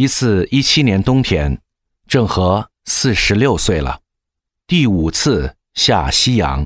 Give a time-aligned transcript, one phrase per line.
[0.00, 1.58] 一四一七年冬天，
[2.06, 3.98] 郑和四十六岁了，
[4.64, 6.64] 第五次下西洋。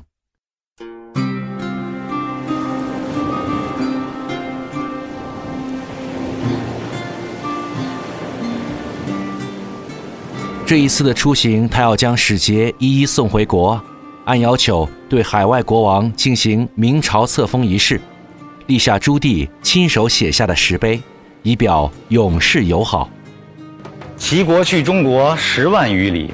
[10.63, 13.83] 这一次的出行，他要将使节一一送回国，
[14.25, 17.99] 按要求对海外国王进行明朝册封仪式，
[18.67, 21.01] 立下朱棣亲手写下的石碑，
[21.41, 23.09] 以表永世友好。
[24.15, 26.33] 齐国去中国十万余里，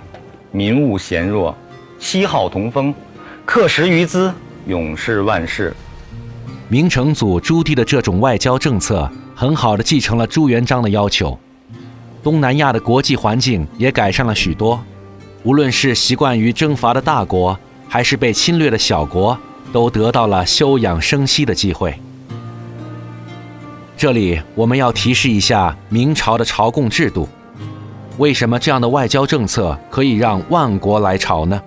[0.51, 1.55] 民物咸弱，
[1.97, 2.93] 西号同风，
[3.45, 4.31] 克十余资，
[4.67, 5.73] 永世万世。
[6.67, 11.37] 明成祖朱棣的这种外交政策，很好的继承了朱元璋的要求。
[12.21, 14.79] 东南亚的国际环境也改善了许多，
[15.43, 19.37] 无论是习惯于征伐的大国，还是被侵略的小国，
[19.71, 21.97] 都得到了休养生息的机会。
[23.97, 27.27] 这里我们要提示一下明朝的朝贡制度。
[28.19, 31.61] 为什么这样的外交政策可以让万国来朝呢？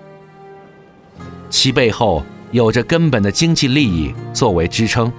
[1.49, 5.11] 其背后有着根本的经济利益作为支撑。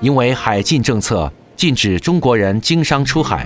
[0.00, 3.44] 因为海禁政策禁止中国人经商出海，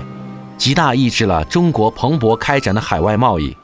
[0.59, 3.57] 极大抑制了中国蓬勃开展的海外贸易。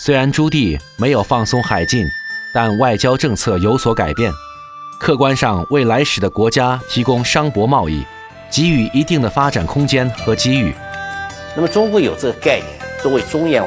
[0.00, 2.04] 虽然朱棣没有放松海禁，
[2.52, 4.32] 但外交政策有所改变，
[5.00, 8.04] 客观上为来使的国家提供商舶贸易，
[8.50, 10.74] 给予一定的发展空间和机遇。
[11.56, 12.68] 那么中国有这个概念，
[13.02, 13.66] 作为中原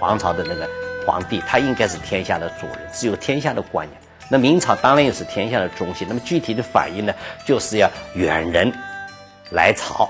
[0.00, 0.70] 皇朝的那个
[1.04, 4.00] 皇帝，他应该是天下的主人，只有天下的观念。
[4.30, 6.06] 那明朝当然也是天下的中心。
[6.08, 7.12] 那么具体的反应呢，
[7.44, 8.72] 就是要远人
[9.50, 10.08] 来朝，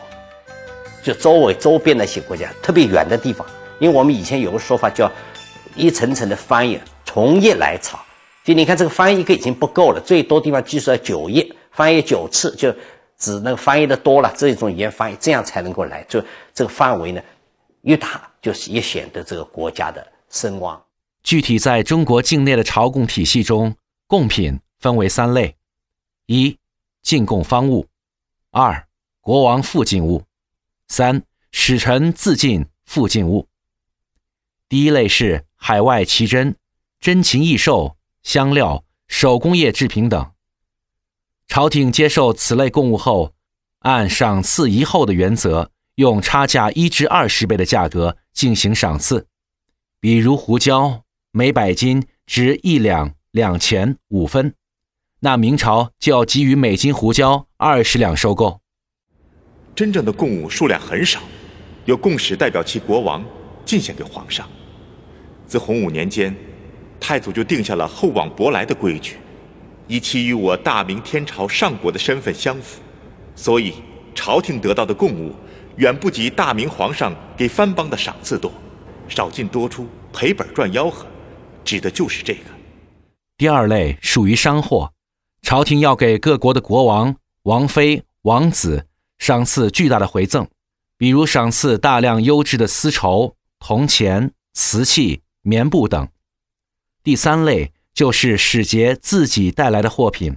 [1.03, 3.47] 就周围周边那些国家，特别远的地方。
[3.79, 5.11] 因为我们以前有个说法叫
[5.75, 7.99] 一层层的翻译，从业来朝。
[8.45, 12.71] 就你看这个翻译一个已经不够了，最多地方据说要九页，翻译九次就。
[13.25, 16.23] 指那个翻译的多了，这种语言翻译，这样才能够来，就
[16.53, 17.23] 这个范围呢
[17.81, 20.81] 越大，就是越显得这个国家的声望。
[21.23, 23.75] 具体在中国境内的朝贡体系中，
[24.07, 25.57] 贡品分为三类：
[26.27, 26.59] 一、
[27.01, 27.87] 进贡方物；
[28.51, 28.87] 二、
[29.23, 30.21] 国王附进物；
[30.89, 33.49] 三、使臣自进附进物。
[34.69, 36.55] 第一类是海外奇珍、
[37.01, 40.34] 珍禽异兽、香料、手工业制品等。
[41.49, 43.33] 朝廷接受此类贡物后，
[43.81, 49.27] 按赏赐一厚的原则，用差价一至二十倍的价格进行赏赐。
[50.01, 54.55] 比如胡椒，每百斤值一两两钱五分，
[55.21, 58.61] 那明朝就要给予每斤胡椒二十两收购。
[59.75, 61.21] 真正的贡物数量很少，
[61.85, 63.25] 由贡使代表其国王
[63.65, 64.49] 进献给皇上。
[65.47, 66.35] 自洪武年间，
[66.99, 69.17] 太祖就定下了厚往薄来的规矩。
[69.87, 72.81] 以其与我大明天朝上国的身份相符，
[73.37, 73.75] 所以
[74.15, 75.35] 朝廷得到的贡物
[75.77, 78.51] 远不及大明皇上给藩邦的赏赐多，
[79.09, 81.07] 少进多出，赔本赚吆喝，
[81.65, 82.41] 指的就是这个。
[83.37, 84.93] 第二类属于商货，
[85.43, 88.87] 朝廷要给各国的国王、王妃、王子
[89.19, 90.49] 赏赐巨大的回赠，
[90.97, 96.09] 比如赏赐大量优质的丝绸、铜钱、瓷器、棉布等。
[97.03, 97.74] 第三类。
[97.95, 100.37] 就是使节自己带来的货品，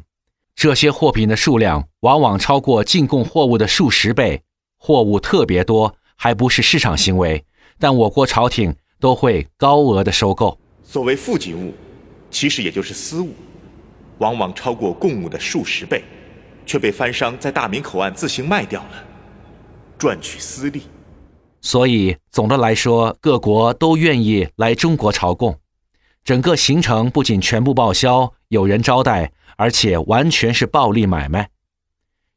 [0.56, 4.44] 这些货品的数量往往超过进贡货物的数十倍，
[4.78, 7.44] 货物特别多，还不是市场行为，
[7.80, 10.60] 但我国朝廷都会高额的收购。
[10.84, 11.74] 所谓附进物，
[12.30, 13.34] 其实也就是私物，
[14.20, 16.04] 往往超过贡物的数十倍，
[16.64, 19.04] 却被藩商在大明口岸自行卖掉了，
[19.98, 20.84] 赚取私利。
[21.62, 25.58] 所以总的来说，各国都愿意来中国朝贡。
[26.28, 31.52] 整个行程不仅全部报销，有人招待，而且完全是暴利买卖。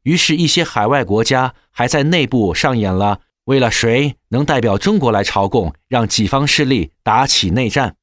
[0.03, 7.97] 于是，一些海外国家还在内部上演了为了谁能代表中国来朝贡，让己方势力打起内战。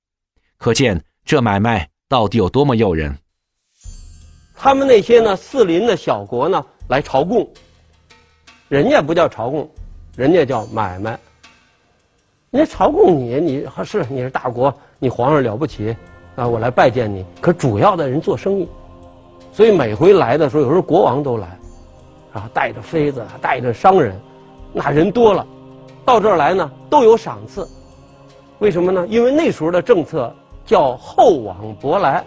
[0.59, 3.17] 可见这买卖到底有多么诱人。
[4.55, 7.51] 他们那些呢四邻的小国呢来朝贡，
[8.69, 9.67] 人家不叫朝贡，
[10.15, 11.19] 人家叫买卖。
[12.51, 14.79] 人家朝贡你，你是你是大国。
[15.01, 15.97] 你皇上了不起，
[16.35, 17.25] 啊，我来拜见你。
[17.41, 18.69] 可主要的人做生意，
[19.53, 21.47] 所以每回来的时候，有时候国王都来，
[22.33, 24.21] 啊，带着妃子，带着商人，
[24.73, 25.47] 那人多了，
[26.05, 27.67] 到这儿来呢都有赏赐。
[28.59, 29.07] 为什么呢？
[29.09, 30.35] 因为那时候的政策
[30.67, 32.25] 叫厚往薄来，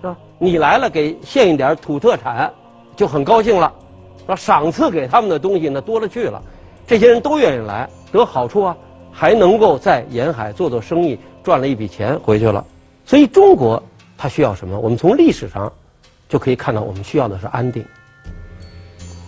[0.00, 0.16] 是吧？
[0.38, 2.48] 你来了给献一点土特产，
[2.94, 3.72] 就很高兴了，
[4.20, 6.40] 是吧赏赐给他们的东西呢多了去了，
[6.86, 8.76] 这些人都愿意来，得好处啊，
[9.10, 11.18] 还能够在沿海做做生意。
[11.48, 12.62] 赚了一笔钱回去了，
[13.06, 13.82] 所以中国
[14.18, 14.78] 它需要什么？
[14.78, 15.72] 我们从历史上
[16.28, 17.82] 就可以看到，我们需要的是安定，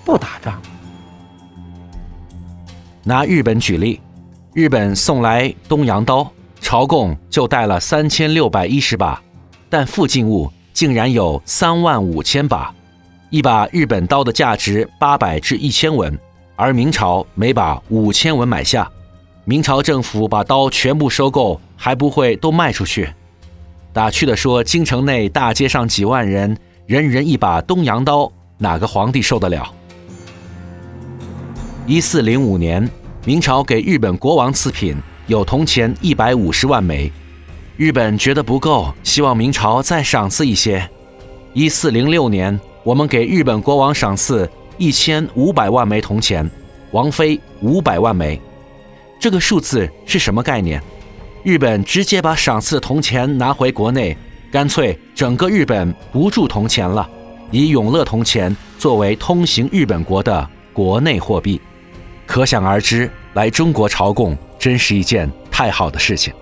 [0.04, 0.60] 不打仗。
[3.02, 3.98] 拿日本举例，
[4.52, 6.30] 日本送来东洋刀，
[6.60, 9.18] 朝贡就带了三千六百一十把，
[9.70, 12.70] 但附近物竟然有三万五千把，
[13.30, 16.18] 一把日本刀的价值八百至一千文，
[16.54, 18.86] 而明朝每把五千文买下，
[19.50, 23.12] 明朝政府把刀全部收购，还不会都卖出去？
[23.92, 26.56] 打趣的说，京城内大街上几万人，
[26.86, 29.68] 人人一把东洋刀，哪个皇帝受得了？
[31.84, 32.88] 一四零五年，
[33.24, 37.10] 明朝给日本国王赐品有铜钱一百五十万枚，
[37.76, 40.88] 日本觉得不够，希望明朝再赏赐一些。
[41.54, 44.48] 一四零六年，我们给日本国王赏赐
[44.78, 46.48] 一千五百万枚铜钱，
[46.92, 48.40] 王妃五百万枚。
[49.20, 50.82] 这个数字是什么概念？
[51.44, 54.16] 日本直接把赏赐铜钱拿回国内，
[54.50, 57.06] 干脆整个日本不铸铜钱了，
[57.50, 61.60] 以永乐铜钱作为通行日本国的国内货币。
[62.26, 66.32] 可想而知，来中国朝贡真是一件太好的事情。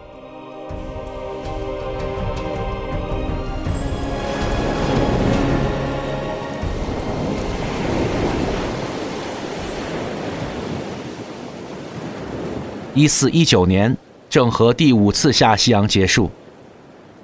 [12.98, 13.96] 一四一九年，
[14.28, 16.28] 郑和第五次下西洋结束。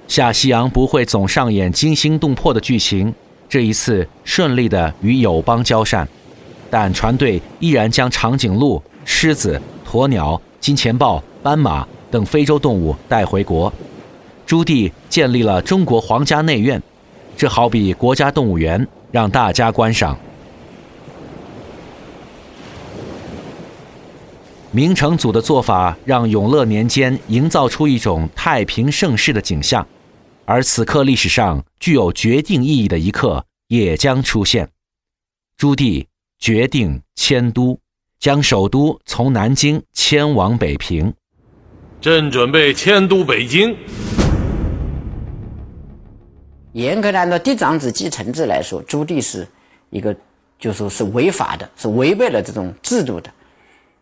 [0.07, 3.13] 下西洋不会总上演惊心动魄的剧情，
[3.49, 6.07] 这一次顺利的与友邦交善。
[6.69, 13.73] 但船队依然将长颈鹿、狮子、鸵鸟、金钱豹、斑马等非洲动物带回国。
[14.45, 16.81] 朱棣建立了中国皇家内院，
[17.35, 20.17] 这好比国家动物园，让大家观赏。
[24.75, 29.87] 明成祖的做法让永乐年间营造出一种太平盛世的景象，
[30.43, 34.69] 而此刻历史上具有决定意义的一刻也将出现。
[35.55, 36.05] 朱棣。
[36.37, 37.79] 决定迁都，
[38.19, 41.11] 将首都从南京迁往北平。
[42.01, 43.75] 朕准备迁都北京。
[46.73, 49.47] 严格按照嫡长子继承制来说，朱棣是
[49.89, 50.13] 一个
[50.59, 53.31] 就说是违法的，是违背了这种制度的。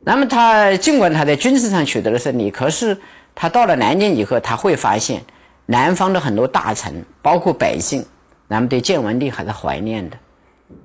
[0.05, 2.97] 那么他尽管他在军事上取得了胜利，可是
[3.33, 5.23] 他到了南京以后，他会发现
[5.65, 8.05] 南方的很多大臣，包括百姓，
[8.47, 10.17] 那么对建文帝还是怀念的。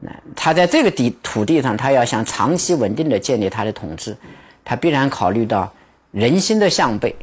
[0.01, 4.17] 那他在这个地土地上，他要想长期稳定的建立他的统治，
[4.65, 5.73] 他必然考虑到
[6.13, 7.15] 人心的向背。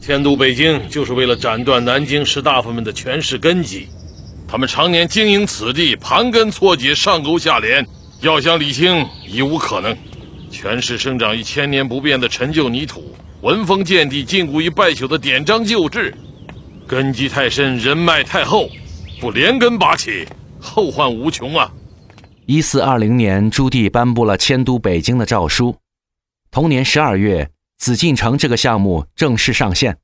[0.00, 3.88] 迁都北京，就是为了斩断南京士大夫们的权势根基。
[4.46, 7.84] 他们常年经营此地，盘根错节，上勾下连，
[8.20, 9.96] 要想理清，已无可能。
[10.50, 16.14] 权势生长于千年不变的陈旧泥土，文风见地，禁锢于败朽的典章旧制，
[16.86, 18.68] 根基太深，人脉太厚，
[19.20, 20.26] 不连根拔起。
[20.60, 21.70] 后患无穷啊！
[22.46, 25.76] 一四二零年，朱棣颁布了迁都北京的诏书。
[26.50, 27.48] 同年十二月，
[27.78, 29.96] 紫禁城这个项目正式上线。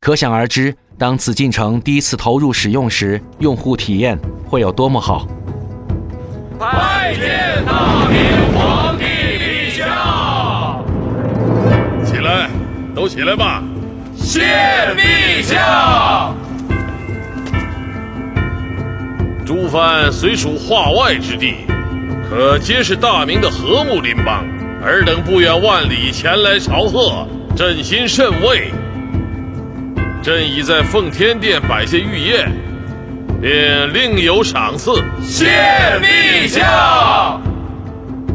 [0.00, 4.18] 可想而知，当紫禁城第一次投入使用时，用户体验
[4.48, 5.28] 会有多么好。
[13.04, 13.62] 都起来吧！
[14.16, 14.40] 谢
[14.96, 16.32] 陛下！
[19.44, 21.66] 诸藩虽属化外之地，
[22.30, 24.42] 可皆是大明的和睦邻邦。
[24.82, 28.70] 尔等不远万里前来朝贺，朕心甚慰。
[30.22, 32.50] 朕已在奉天殿摆下御宴，
[33.42, 34.94] 便另有赏赐。
[35.20, 35.44] 谢
[36.00, 37.38] 陛下！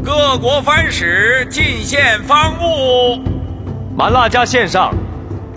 [0.05, 3.23] 各国藩使进献方物：
[3.99, 4.93] 满辣家献上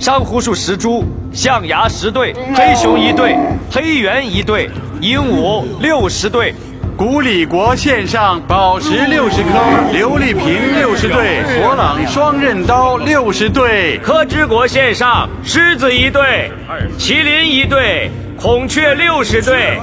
[0.01, 3.37] 珊瑚树十株，象牙十对，黑熊一对，
[3.71, 4.69] 黑猿一对。
[5.01, 6.53] 鹦鹉六十对，
[6.97, 9.51] 古里国献上宝石六十颗，
[9.97, 13.97] 琉璃瓶六十对，佛朗双刃刀六十对。
[13.99, 16.51] 柯之国献上狮子一对，
[16.99, 19.79] 麒麟一对，孔雀六十对。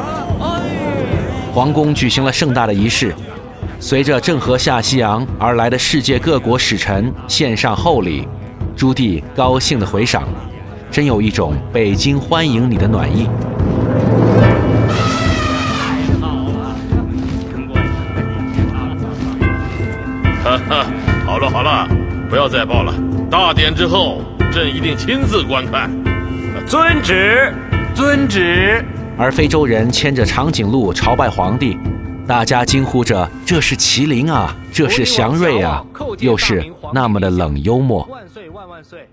[1.53, 3.15] 皇宫举行了盛大的仪式，
[3.79, 8.27] 随着郑和下西洋而来的世界各国使臣献上厚礼，
[8.79, 10.23] 朱棣高兴地回赏，
[10.89, 13.27] 真有一种北京欢迎你的暖意。
[20.41, 20.85] 哈哈，
[21.25, 21.85] 好了好了，
[22.29, 22.93] 不要再报了。
[23.29, 25.91] 大典之后，朕一定亲自观看。
[26.65, 27.53] 遵旨，
[27.93, 28.81] 遵旨。
[29.17, 31.77] 而非洲人牵着长颈鹿朝拜皇帝，
[32.29, 35.83] 大家惊呼着：“这是麒麟啊，这是祥瑞啊！”
[36.21, 38.03] 又是那么的冷幽默。
[38.03, 39.09] 万岁万万岁！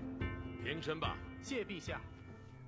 [0.63, 1.93] 平身吧，谢陛下。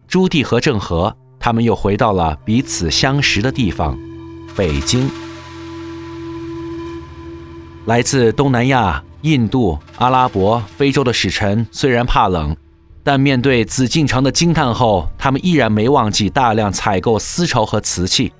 [0.07, 3.95] 朱棣和郑和他们又回到了彼此相识的地方——
[4.57, 5.07] 北京。
[7.85, 12.57] 来自东南亚、印度、阿拉伯、非洲的使臣虽然怕冷，
[13.03, 18.33] 但面对紫禁城的惊叹后，他们依然没忘记大量采购丝绸和瓷器，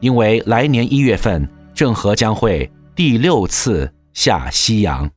[0.00, 5.10] 因为来年一月份，郑和将会第六次下西洋。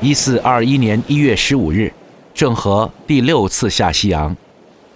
[0.00, 1.92] 一四二一年一月十五日，
[2.32, 4.34] 郑和第六次下西洋，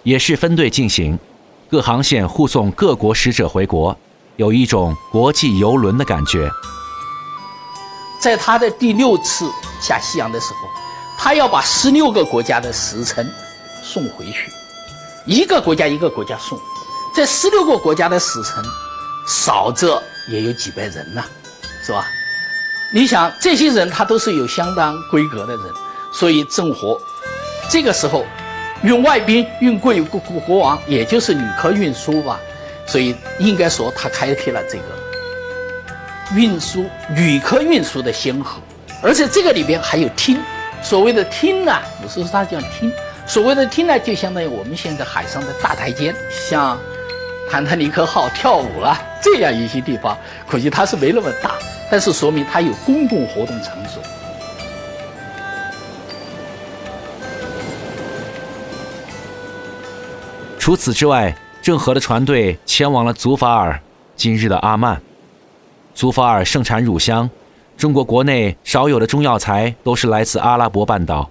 [0.01, 1.19] 也是分队进行，
[1.69, 3.95] 各航线护送各国使者回国，
[4.37, 6.49] 有一种国际游轮的感觉。
[8.23, 9.51] 在他的第六次
[9.81, 10.69] 下西洋的时候，
[11.17, 13.29] 他要把十六个国家的使臣
[13.83, 14.49] 送回去，
[15.25, 16.57] 一个国家一个国家送，
[17.13, 18.63] 这十六个国家的使臣，
[19.27, 21.21] 少则也有几百人呐，
[21.85, 22.05] 是吧？
[22.93, 25.65] 你想，这些人他都是有相当规格的人，
[26.13, 26.97] 所以郑和
[27.69, 28.23] 这个时候
[28.83, 32.39] 运外宾、运贵国国国王，也就是旅客运输吧，
[32.87, 34.85] 所以应该说他开辟了这个
[36.35, 38.61] 运输旅客运输的先河。
[39.01, 40.39] 而且这个里边还有厅，
[40.81, 42.91] 所谓的厅呢，有时候它叫厅，
[43.27, 46.77] 所谓的厅呢，就相当于我们现在海上的大台阶，像
[47.51, 51.55] 坦坦尼克号跳舞了这样一些地方，可惜它是没那么大。
[51.91, 54.01] 但是说明它有公共活动场所。
[60.57, 63.77] 除此之外，郑和的船队前往了祖法尔
[64.15, 64.99] （今日的阿曼）。
[65.93, 67.29] 祖法尔盛产乳香，
[67.77, 71.29] 中国国内少有的中药材都是来自阿拉伯半岛。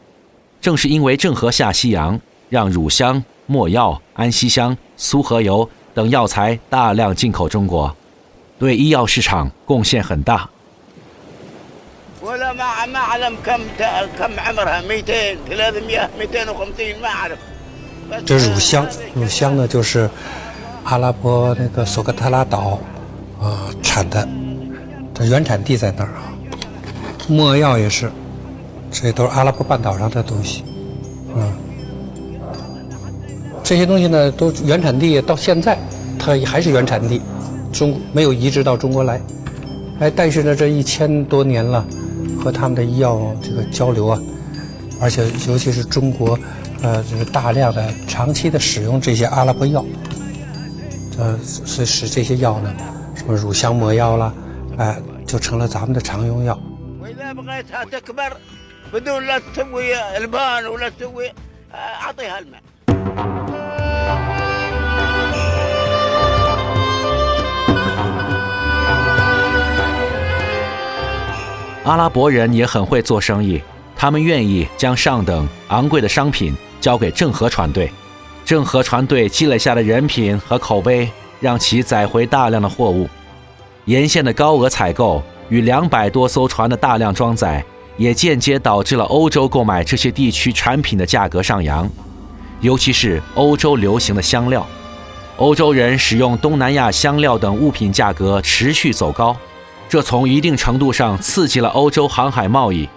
[0.60, 7.94] 正是因为郑和下西洋，让乳香、没药、安息香、苏合油等药材大量进口中国。
[8.58, 10.48] 对医药市场贡献很大。
[18.24, 20.08] 这乳香，乳香呢就是
[20.84, 22.78] 阿拉伯那个索格特拉岛
[23.40, 24.28] 啊产的，
[25.26, 26.32] 原产地在那儿啊。
[27.28, 28.10] 没药也是，
[28.90, 30.64] 这都是阿拉伯半岛上的东西，
[31.36, 31.52] 嗯。
[33.62, 35.78] 这些东西呢都原产地到现在
[36.18, 37.20] 它还是原产地。
[37.72, 39.18] 中没有移植到中国来，
[39.98, 41.82] 哎，但是呢，这一千多年了，
[42.38, 44.20] 和他们的医药这个交流啊，
[45.00, 46.38] 而且尤其是中国，
[46.82, 49.82] 呃，这个大量的长期的使用这些阿拉伯药，
[51.18, 52.70] 呃，所以使这些药呢，
[53.14, 54.34] 什么乳香没药啦，
[54.76, 54.94] 哎，
[55.32, 56.60] 就成了咱们的常用药。
[71.84, 73.58] 阿拉伯人也很会做生意，
[73.96, 77.90] 他们愿意将上等昂贵的商品交给郑和船队。
[78.44, 81.10] 郑和船队积累下的人品和口碑，
[81.40, 83.08] 让其载回大量的货物。
[83.86, 87.64] 沿线的高额采购与两百多艘船的大量装载，
[87.96, 91.90] 也间接导致了欧洲购买这些地区产品的价格上扬，
[92.60, 94.64] 尤其是欧洲流行的香料。
[95.38, 99.36] 欧洲人使用东南亚香料等物品价格持续走高。
[99.88, 102.88] 这从一定程度上刺激了欧洲航海贸易。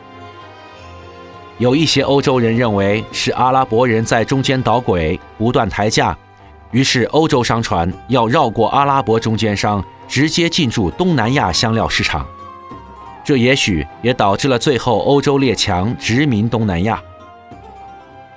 [1.58, 6.16] 有一些欧洲人认为是阿拉伯人在中间捣鬼，不断抬价，
[6.72, 12.26] 于是欧洲商船要绕过阿拉伯中间商，直接进驻东南亚香料市场。
[13.24, 17.02] 这也许也导致了最后欧洲列强殖民东南亚。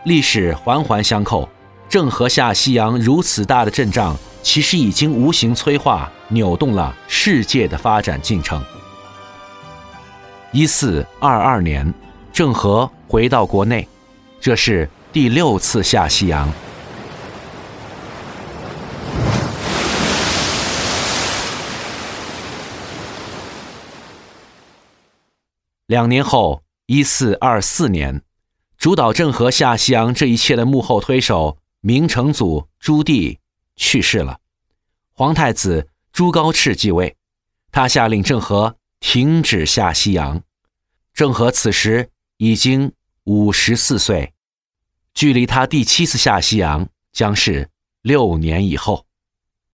[0.04, 1.48] 历史环环相扣，
[1.88, 4.16] 郑和下西洋如此大的阵仗。
[4.40, 8.62] 其实已经无形催化、扭动了世界的发展进程。
[10.52, 11.92] 一四二二年，
[12.32, 13.86] 郑和回到国内，
[14.40, 16.50] 这是第六次下西洋。
[25.88, 28.22] 两年后，一四二四年，
[28.76, 33.38] 主导郑和下西洋这一切的幕后推手明成祖朱棣。
[33.74, 34.38] 去世了，
[35.14, 37.16] 皇太子朱高炽继位，
[37.72, 40.42] 他下令郑和停止下西洋。
[41.14, 42.92] 郑和此时已经
[43.24, 44.34] 五十四岁，
[45.14, 47.70] 距离他第七次下西洋将是
[48.02, 49.06] 六年以后。